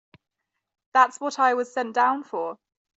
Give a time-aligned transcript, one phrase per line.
[0.95, 2.57] That's what I was sent down for.